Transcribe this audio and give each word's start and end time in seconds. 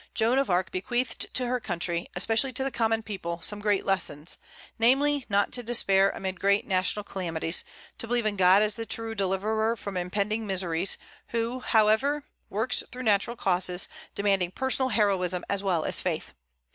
Joan 0.15 0.39
of 0.39 0.49
Arc 0.49 0.71
bequeathed 0.71 1.31
to 1.35 1.45
her 1.45 1.59
country, 1.59 2.07
especially 2.15 2.51
to 2.53 2.63
the 2.63 2.71
common 2.71 3.03
people, 3.03 3.39
some 3.43 3.59
great 3.59 3.85
lessons; 3.85 4.39
namely, 4.79 5.27
not 5.29 5.51
to 5.51 5.61
despair 5.61 6.09
amid 6.09 6.39
great 6.39 6.65
national 6.65 7.03
calamities; 7.03 7.63
to 7.99 8.07
believe 8.07 8.25
in 8.25 8.35
God 8.35 8.63
as 8.63 8.77
the 8.77 8.87
true 8.87 9.13
deliverer 9.13 9.75
from 9.75 9.97
impending 9.97 10.47
miseries, 10.47 10.97
who, 11.27 11.59
however, 11.59 12.23
works 12.49 12.81
through 12.91 13.03
natural 13.03 13.35
causes, 13.35 13.87
demanding 14.15 14.49
personal 14.49 14.89
heroism 14.89 15.45
as 15.47 15.61
well 15.61 15.85
as 15.85 15.99
faith. 15.99 16.33